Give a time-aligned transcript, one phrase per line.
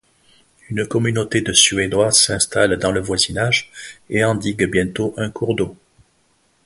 [0.71, 3.71] Une communauté de Suédois s’installe dans le voisinage
[4.09, 5.77] et endigue bientôt un cours d’eau.